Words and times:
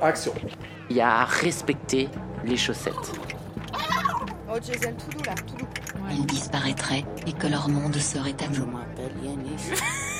Action. 0.00 0.32
Il 0.90 0.96
y 0.96 1.00
a 1.00 1.20
à 1.20 1.24
respecter 1.24 2.08
les 2.44 2.56
chaussettes. 2.56 2.94
Oh, 4.48 4.58
Jason, 4.62 4.92
tout 4.94 5.16
doux 5.16 5.24
là, 5.24 5.34
tout 5.34 5.56
doux. 5.56 5.66
Ils 6.10 6.26
disparaîtraient 6.26 7.04
et 7.26 7.32
que 7.32 7.46
leur 7.46 7.68
monde 7.68 7.96
serait 7.96 8.36
à 8.42 8.48
nous. 8.48 8.68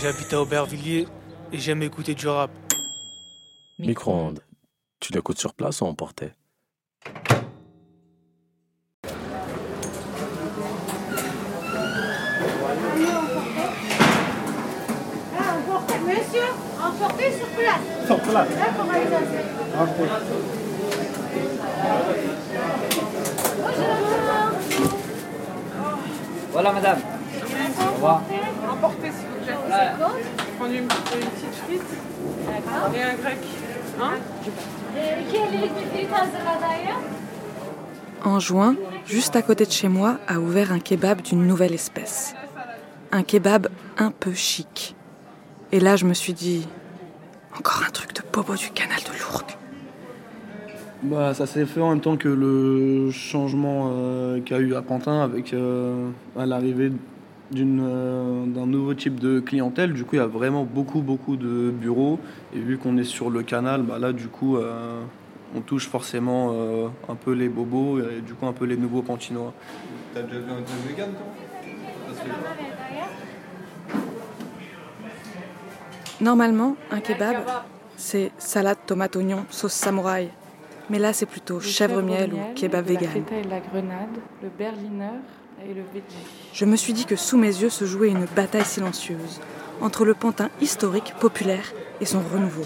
J'habite 0.00 0.32
à 0.32 0.42
Aubervilliers 0.42 1.06
et 1.52 1.58
j'aime 1.58 1.82
écouter 1.82 2.14
du 2.14 2.28
rap. 2.28 2.50
Micro-ondes. 3.78 4.40
Tu 5.00 5.12
l'écoutes 5.12 5.38
sur 5.38 5.54
place 5.54 5.80
ou 5.80 5.86
emporté 5.86 6.32
Monsieur, 16.08 16.48
emportez 16.82 17.32
sur 17.32 17.46
place. 17.48 18.06
Sur 18.06 18.18
place. 18.20 18.48
D'accord, 18.48 18.90
allez-y. 18.90 19.14
Ok. 19.82 20.08
Voilà, 26.52 26.72
madame. 26.72 26.98
Au 27.78 27.94
revoir. 27.94 28.22
Emportez 28.70 29.10
s'il 29.10 29.28
vous 29.28 29.44
plaît. 29.44 29.54
Prendre 30.58 30.72
une, 30.72 30.78
une 30.78 30.88
petite 30.88 31.54
frite 31.66 31.82
et 32.94 33.02
un 33.02 33.14
grec. 33.14 33.38
Hein 34.00 34.14
En 38.24 38.40
juin, 38.40 38.76
juste 39.06 39.36
à 39.36 39.42
côté 39.42 39.66
de 39.66 39.72
chez 39.72 39.88
moi, 39.88 40.18
a 40.26 40.38
ouvert 40.38 40.72
un 40.72 40.80
kebab 40.80 41.20
d'une 41.20 41.46
nouvelle 41.46 41.74
espèce. 41.74 42.34
Un 43.12 43.22
kebab 43.22 43.68
un 43.98 44.10
peu 44.10 44.32
chic. 44.32 44.96
Et 45.70 45.80
là, 45.80 45.96
je 45.96 46.06
me 46.06 46.14
suis 46.14 46.32
dit, 46.32 46.66
encore 47.56 47.82
un 47.86 47.90
truc 47.90 48.14
de 48.14 48.22
bobo 48.32 48.54
du 48.54 48.70
canal 48.70 48.98
de 48.98 49.18
Lourdes. 49.20 49.52
Bah, 51.02 51.34
ça 51.34 51.46
s'est 51.46 51.66
fait 51.66 51.80
en 51.80 51.90
même 51.90 52.00
temps 52.00 52.16
que 52.16 52.28
le 52.28 53.10
changement 53.10 53.90
euh, 53.92 54.40
qu'il 54.40 54.56
y 54.56 54.58
a 54.58 54.62
eu 54.62 54.74
à 54.74 54.82
Pantin 54.82 55.20
avec 55.20 55.52
euh, 55.52 56.08
à 56.36 56.46
l'arrivée 56.46 56.90
euh, 57.56 58.46
d'un 58.46 58.66
nouveau 58.66 58.94
type 58.94 59.20
de 59.20 59.40
clientèle. 59.40 59.92
Du 59.92 60.04
coup, 60.04 60.16
il 60.16 60.18
y 60.18 60.22
a 60.22 60.26
vraiment 60.26 60.64
beaucoup, 60.64 61.02
beaucoup 61.02 61.36
de 61.36 61.70
bureaux. 61.70 62.18
Et 62.54 62.58
vu 62.58 62.78
qu'on 62.78 62.96
est 62.96 63.04
sur 63.04 63.28
le 63.28 63.42
canal, 63.42 63.82
bah, 63.82 63.98
là, 63.98 64.12
du 64.12 64.28
coup, 64.28 64.56
euh, 64.56 65.02
on 65.54 65.60
touche 65.60 65.86
forcément 65.88 66.50
euh, 66.52 66.88
un 67.08 67.14
peu 67.14 67.32
les 67.32 67.48
bobos 67.48 68.00
et 68.00 68.20
du 68.20 68.34
coup 68.34 68.46
un 68.46 68.52
peu 68.52 68.64
les 68.64 68.76
nouveaux 68.76 69.02
pantinois. 69.02 69.52
T'as 70.14 70.22
déjà 70.22 70.38
vu 70.40 70.50
un 70.50 70.62
truc 70.62 70.88
vegan, 70.88 71.10
toi? 71.10 71.47
Normalement, 76.20 76.76
un 76.90 77.00
kebab, 77.00 77.36
c'est 77.96 78.32
salade, 78.38 78.78
tomate, 78.86 79.16
oignon, 79.16 79.44
sauce 79.50 79.72
samouraï. 79.72 80.30
Mais 80.90 80.98
là, 80.98 81.12
c'est 81.12 81.26
plutôt 81.26 81.60
chèvre 81.60 82.00
miel 82.02 82.32
ou 82.34 82.38
kebab 82.54 82.86
La 82.86 82.92
vegan. 82.94 83.10
feta 83.10 83.34
et 83.36 83.42
la 83.44 83.60
grenade, 83.60 84.08
le 84.42 84.48
berliner 84.48 85.10
et 85.64 85.74
le 85.74 85.82
veggie. 85.92 86.16
Je 86.52 86.64
me 86.64 86.76
suis 86.76 86.92
dit 86.92 87.04
que 87.04 87.14
sous 87.16 87.36
mes 87.36 87.48
yeux 87.48 87.68
se 87.68 87.84
jouait 87.84 88.08
une 88.08 88.24
bataille 88.34 88.64
silencieuse 88.64 89.40
entre 89.80 90.04
le 90.04 90.14
pantin 90.14 90.48
historique, 90.60 91.14
populaire 91.20 91.72
et 92.00 92.06
son 92.06 92.20
renouveau. 92.20 92.62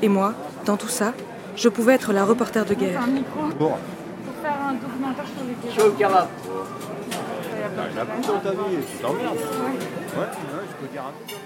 Et 0.00 0.08
moi, 0.08 0.34
dans 0.64 0.76
tout 0.76 0.88
ça, 0.88 1.12
je 1.56 1.68
pouvais 1.68 1.94
être 1.94 2.12
la 2.12 2.24
reporter 2.24 2.64
de 2.64 2.74
guerre. 2.74 3.02
Un 3.02 3.06
micro 3.08 3.40
Bon. 3.58 3.72
pour 4.24 4.34
faire 4.42 4.58
un 4.68 4.72
documentaire 4.74 5.24
sur 5.36 5.44
les 5.46 5.54
kebabs. 5.96 6.28
T'emmerdes. 9.02 9.36
Ouais, 9.36 10.20
ouais, 10.20 10.26
je 10.68 10.86
peux 10.86 10.92
dire 10.92 11.02
un 11.02 11.12
truc. 11.28 11.38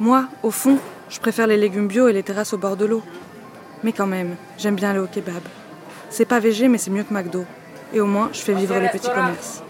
Moi, 0.00 0.24
au 0.42 0.50
fond, 0.50 0.78
je 1.10 1.20
préfère 1.20 1.46
les 1.46 1.58
légumes 1.58 1.86
bio 1.86 2.08
et 2.08 2.14
les 2.14 2.22
terrasses 2.22 2.54
au 2.54 2.58
bord 2.58 2.74
de 2.74 2.86
l'eau. 2.86 3.02
Mais 3.84 3.92
quand 3.92 4.06
même, 4.06 4.36
j'aime 4.56 4.74
bien 4.74 4.90
aller 4.90 4.98
au 4.98 5.06
kebab. 5.06 5.42
C'est 6.08 6.24
pas 6.24 6.40
végé, 6.40 6.68
mais 6.68 6.78
c'est 6.78 6.90
mieux 6.90 7.02
que 7.02 7.12
McDo. 7.12 7.44
Et 7.92 8.00
au 8.00 8.06
moins, 8.06 8.30
je 8.32 8.40
fais 8.40 8.54
vivre 8.54 8.78
les 8.78 8.88
petits 8.88 9.10
commerces. 9.10 9.62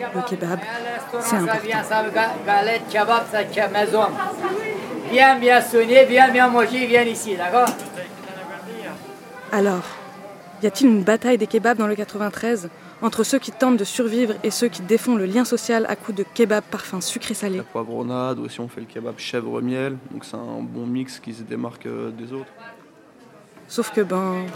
Le 0.00 0.22
kebab, 0.28 0.58
c'est 1.20 1.36
important. 1.36 1.60
Bien, 5.12 5.38
bien 5.38 5.60
sonné, 5.60 6.06
bien, 6.06 6.28
bien 6.28 6.48
mangé, 6.48 6.84
viens 6.86 7.04
ici, 7.04 7.36
d'accord? 7.36 7.68
Alors, 9.52 9.84
y 10.62 10.66
a-t-il 10.66 10.90
une 10.90 11.02
bataille 11.02 11.38
des 11.38 11.46
kebabs 11.46 11.78
dans 11.78 11.86
le 11.86 11.94
93 11.94 12.68
entre 13.00 13.22
ceux 13.22 13.38
qui 13.38 13.52
tentent 13.52 13.76
de 13.76 13.84
survivre 13.84 14.34
et 14.42 14.50
ceux 14.50 14.68
qui 14.68 14.82
défont 14.82 15.14
le 15.14 15.24
lien 15.24 15.44
social 15.44 15.86
à 15.88 15.96
coups 15.96 16.18
de 16.18 16.24
kebab 16.34 16.64
parfum 16.64 17.00
sucré-salé 17.00 17.58
La 17.58 17.62
poivronade, 17.62 18.38
aussi 18.38 18.60
on 18.60 18.68
fait 18.68 18.80
le 18.80 18.86
kebab 18.86 19.18
chèvre 19.18 19.60
miel, 19.62 19.96
donc 20.10 20.24
c'est 20.24 20.36
un 20.36 20.62
bon 20.62 20.86
mix 20.86 21.20
qui 21.20 21.32
se 21.32 21.42
démarque 21.42 21.86
euh, 21.86 22.10
des 22.10 22.32
autres. 22.32 22.50
Sauf 23.68 23.92
que, 23.92 24.00
ben, 24.00 24.46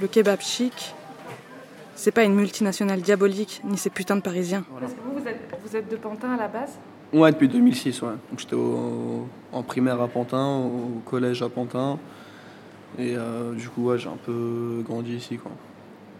le 0.00 0.06
kebab 0.06 0.40
chic, 0.40 0.94
c'est 1.94 2.12
pas 2.12 2.24
une 2.24 2.34
multinationale 2.34 3.00
diabolique, 3.00 3.60
ni 3.64 3.76
ces 3.76 3.90
putains 3.90 4.16
de 4.16 4.22
parisiens. 4.22 4.64
Parce 4.80 4.92
que 4.92 4.98
vous, 5.04 5.18
vous 5.20 5.28
êtes, 5.28 5.40
vous 5.64 5.76
êtes 5.76 5.90
de 5.90 5.96
Pantin 5.96 6.32
à 6.32 6.36
la 6.36 6.48
base? 6.48 6.78
Ouais, 7.12 7.30
depuis 7.30 7.48
2006, 7.48 8.02
ouais. 8.02 8.08
Donc 8.30 8.38
j'étais 8.38 8.56
en 8.56 9.62
primaire 9.62 10.00
à 10.00 10.08
Pantin, 10.08 10.58
au 10.58 11.00
collège 11.04 11.42
à 11.42 11.48
Pantin. 11.48 11.98
Et 12.98 13.14
euh, 13.16 13.52
du 13.52 13.68
coup, 13.68 13.86
ouais, 13.90 13.98
j'ai 13.98 14.08
un 14.08 14.16
peu 14.24 14.82
grandi 14.86 15.14
ici, 15.16 15.36
quoi. 15.36 15.50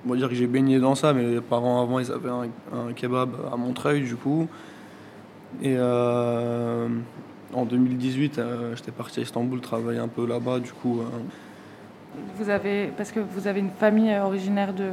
On 0.07 0.11
va 0.11 0.17
dire 0.17 0.29
que 0.29 0.35
j'ai 0.35 0.47
baigné 0.47 0.79
dans 0.79 0.95
ça, 0.95 1.13
mais 1.13 1.23
les 1.25 1.41
parents 1.41 1.83
avant, 1.83 1.99
ils 1.99 2.13
avaient 2.13 2.29
un, 2.31 2.43
un 2.73 2.93
kebab 2.93 3.31
à 3.53 3.57
Montreuil, 3.57 4.03
du 4.03 4.15
coup. 4.17 4.47
Et 5.63 5.75
euh, 5.77 6.89
en 7.55 7.65
2018, 7.65 8.39
euh, 8.39 8.77
j'étais 8.77 8.93
parti 8.93 9.21
à 9.21 9.23
Istanbul 9.23 9.61
travailler 9.61 9.99
un 9.99 10.09
peu 10.09 10.27
là-bas, 10.27 10.61
du 10.61 10.73
coup. 10.73 11.01
euh, 11.01 11.05
vous 12.39 12.51
avez, 12.51 12.93
Parce 12.97 13.11
que 13.11 13.21
vous 13.21 13.47
avez 13.49 13.61
une 13.61 13.71
famille 13.71 14.15
originaire 14.19 14.73
de, 14.75 14.91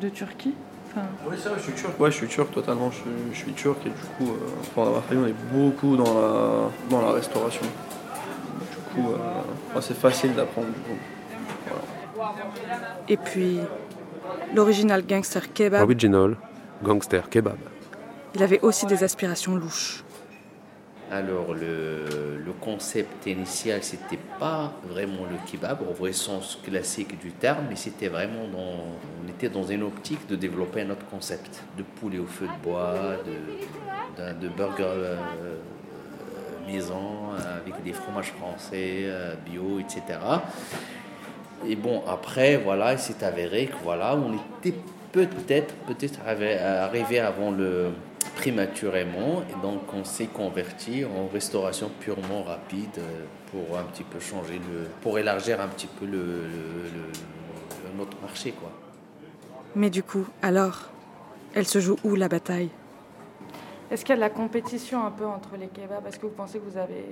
de 0.00 0.08
Turquie 0.08 0.54
enfin, 0.88 1.06
Oui, 1.28 1.36
c'est 1.38 1.48
vrai, 1.50 1.58
je 1.58 1.64
suis 1.64 1.72
turc. 1.72 2.00
Ouais, 2.00 2.10
je 2.10 2.16
suis 2.16 2.26
turc 2.28 2.50
totalement. 2.52 2.90
Je, 2.90 2.96
suis- 2.96 3.04
je 3.32 3.36
suis 3.38 3.52
turc 3.52 3.78
et 3.86 3.90
du 3.90 3.94
coup, 4.16 4.32
euh, 4.32 4.46
enfin, 4.60 4.84
dans 4.90 4.96
ma 4.96 5.02
famille, 5.02 5.24
on 5.24 5.28
est 5.28 5.52
beaucoup 5.62 5.96
dans 5.96 6.14
la, 6.14 6.70
dans 6.90 7.02
la 7.02 7.12
restauration. 7.12 7.66
Coup, 9.02 9.12
euh, 9.12 9.16
enfin, 9.70 9.80
c'est 9.80 9.96
facile 9.96 10.34
d'apprendre. 10.34 10.68
Et 13.08 13.16
puis, 13.16 13.58
l'original 14.54 15.04
gangster 15.06 15.52
kebab, 15.52 15.82
Original, 15.82 16.36
gangster 16.82 17.28
kebab. 17.28 17.56
il 18.34 18.42
avait 18.42 18.60
aussi 18.60 18.86
des 18.86 19.04
aspirations 19.04 19.56
louches. 19.56 20.04
Alors, 21.10 21.54
le, 21.54 22.36
le 22.44 22.52
concept 22.60 23.26
initial, 23.26 23.82
c'était 23.82 24.18
pas 24.38 24.74
vraiment 24.86 25.24
le 25.30 25.38
kebab 25.50 25.78
au 25.88 25.94
vrai 25.94 26.12
sens 26.12 26.58
classique 26.62 27.18
du 27.18 27.30
terme, 27.32 27.64
mais 27.70 27.76
c'était 27.76 28.08
vraiment 28.08 28.46
dans. 28.52 28.84
On 29.24 29.28
était 29.28 29.48
dans 29.48 29.62
une 29.62 29.84
optique 29.84 30.26
de 30.28 30.36
développer 30.36 30.82
un 30.82 30.90
autre 30.90 31.06
concept 31.10 31.62
de 31.78 31.82
poulet 31.82 32.18
au 32.18 32.26
feu 32.26 32.46
de 32.46 32.62
bois, 32.62 32.94
de, 33.24 34.32
de 34.38 34.48
burger 34.48 34.82
euh, 34.84 35.16
maison 36.72 37.32
avec 37.60 37.82
des 37.84 37.92
fromages 37.92 38.32
français, 38.38 39.02
euh, 39.04 39.34
bio, 39.46 39.78
etc. 39.80 40.02
Et 41.66 41.76
bon, 41.76 42.02
après, 42.06 42.56
voilà, 42.56 42.92
il 42.92 42.98
s'est 42.98 43.22
avéré 43.24 43.66
que 43.66 43.76
voilà, 43.82 44.16
on 44.16 44.32
était 44.34 44.76
peut-être 45.12 45.74
peut-être 45.88 46.20
arrivé, 46.26 47.18
avant 47.20 47.50
le 47.50 47.90
prématurément, 48.36 49.42
et 49.50 49.56
donc 49.66 49.80
on 49.94 50.04
s'est 50.04 50.26
converti 50.42 51.04
en 51.04 51.26
restauration 51.32 51.90
purement 52.00 52.42
rapide 52.44 52.98
euh, 52.98 53.24
pour 53.50 53.76
un 53.78 53.82
petit 53.84 54.04
peu 54.04 54.20
changer 54.20 54.58
le, 54.70 54.86
pour 55.00 55.18
élargir 55.18 55.60
un 55.60 55.68
petit 55.68 55.88
peu 55.98 56.06
le- 56.06 56.44
notre 57.96 58.16
marché, 58.22 58.52
quoi. 58.52 58.70
Mais 59.74 59.90
du 59.90 60.02
coup, 60.04 60.24
alors, 60.42 60.82
elle 61.54 61.66
se 61.66 61.80
joue 61.80 61.96
où 62.04 62.14
la 62.14 62.28
bataille? 62.28 62.68
Est-ce 63.90 64.04
qu'il 64.04 64.10
y 64.10 64.12
a 64.12 64.16
de 64.16 64.20
la 64.20 64.30
compétition 64.30 65.04
un 65.06 65.10
peu 65.10 65.24
entre 65.26 65.56
les 65.56 65.68
kebabs? 65.68 66.06
Est-ce 66.06 66.18
que 66.18 66.26
vous 66.26 66.32
pensez 66.32 66.58
que 66.58 66.64
vous 66.64 66.76
avez 66.76 67.04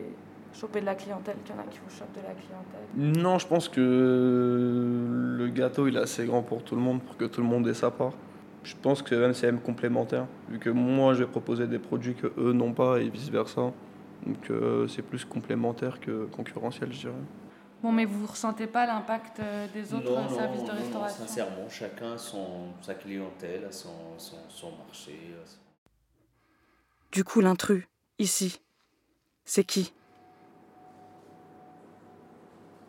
chopé 0.55 0.81
de 0.81 0.87
la 0.87 0.95
clientèle, 0.95 1.37
qu'il 1.45 1.55
y 1.55 1.59
en 1.59 1.63
a 1.63 1.65
qui 1.67 1.79
vous 1.79 1.91
chopent 1.97 2.13
de 2.15 2.21
la 2.21 2.35
clientèle? 2.35 3.23
Non, 3.23 3.39
je 3.39 3.47
pense 3.47 3.69
que 3.69 3.81
le 5.39 5.49
gâteau 5.49 5.87
il 5.87 5.97
est 5.97 6.01
assez 6.01 6.27
grand 6.27 6.43
pour 6.43 6.63
tout 6.63 6.75
le 6.77 6.83
monde, 6.83 7.01
pour 7.03 7.17
que 7.17 7.25
tout 7.25 7.41
le 7.41 7.47
monde 7.47 7.67
ait 7.69 7.75
sa 7.75 7.91
part. 7.91 8.13
Je 8.63 8.75
pense 8.83 9.01
que 9.01 9.15
même 9.15 9.33
c'est 9.33 9.47
même 9.47 9.61
complémentaire, 9.61 10.27
vu 10.49 10.59
que 10.59 10.71
moi 10.71 11.15
je 11.15 11.21
vais 11.25 11.31
proposer 11.31 11.67
des 11.67 11.79
produits 11.79 12.15
que 12.15 12.33
eux 12.39 12.53
n'ont 12.53 12.73
pas 12.73 12.99
et 12.99 13.09
vice 13.09 13.29
versa. 13.31 13.73
Donc 14.27 14.51
euh, 14.51 14.89
c'est 14.89 15.03
plus 15.03 15.25
complémentaire 15.25 16.01
que 16.01 16.25
concurrentiel, 16.27 16.93
je 16.93 16.99
dirais. 17.01 17.13
Bon, 17.83 17.93
mais 17.93 18.07
vous 18.07 18.23
ne 18.23 18.27
ressentez 18.27 18.67
pas 18.67 18.87
l'impact 18.87 19.39
euh, 19.39 19.67
des 19.73 19.95
autres 19.95 20.11
Non, 20.11 20.23
non, 20.23 20.29
services 20.31 20.63
de 20.63 20.67
non, 20.69 20.73
non, 20.75 20.81
restauration? 20.81 21.27
sincèrement, 21.27 21.69
chacun 21.69 22.13
a 22.15 22.19
son, 22.19 22.47
sa 22.81 22.95
clientèle, 22.95 23.69
son, 23.71 23.91
son, 24.19 24.37
son 24.49 24.71
marché. 24.85 25.13
Du 27.17 27.25
coup, 27.25 27.41
l'intrus, 27.41 27.83
ici, 28.19 28.61
c'est 29.47 29.65
qui? 29.65 29.95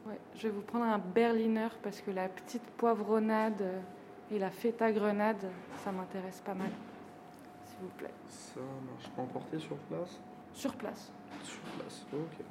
Ouais, 0.06 0.20
je 0.36 0.42
vais 0.42 0.50
vous 0.50 0.64
prendre 0.64 0.84
un 0.84 0.98
berliner 0.98 1.70
parce 1.82 2.02
que 2.02 2.12
la 2.12 2.28
petite 2.28 2.62
poivronnade 2.76 3.62
euh, 3.62 3.80
et 4.30 4.38
la 4.38 4.52
feta 4.52 4.92
grenade, 4.92 5.50
ça 5.82 5.94
m'intéresse 5.94 6.42
pas 6.42 6.56
mal. 6.56 6.72
S'il 7.68 7.80
vous 7.80 7.94
plaît. 7.98 8.14
Ça 8.28 8.60
marche 8.92 9.10
pas 9.16 9.22
emporter 9.22 9.60
sur 9.60 9.78
place? 9.78 10.20
Sur 10.52 10.76
place. 10.76 11.10
Sur 11.46 11.60
place, 11.62 12.06
ok. 12.12 12.46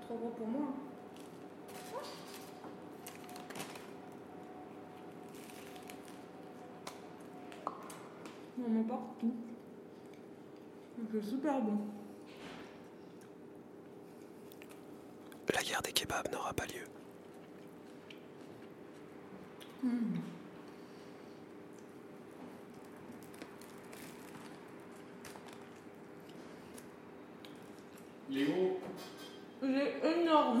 trop 0.00 0.16
gros 0.16 0.30
pour 0.30 0.48
moi. 0.48 0.68
On 8.64 8.70
met 8.70 8.84
partout. 8.84 9.34
C'est 11.12 11.22
super 11.22 11.60
bon. 11.60 11.78
La 15.52 15.62
guerre 15.62 15.82
des 15.82 15.92
kebabs 15.92 16.30
n'aura 16.32 16.52
pas 16.52 16.66
lieu. 16.66 16.84
Mm. 19.82 20.18
Il 28.30 28.38
est 28.38 28.44
gros. 28.46 28.80
Il 29.62 29.74
est 29.76 30.20
énorme. 30.20 30.60